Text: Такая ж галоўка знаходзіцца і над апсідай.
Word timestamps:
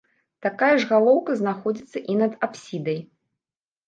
Такая 0.43 0.69
ж 0.79 0.87
галоўка 0.93 1.35
знаходзіцца 1.41 2.01
і 2.13 2.15
над 2.21 2.33
апсідай. 2.47 2.99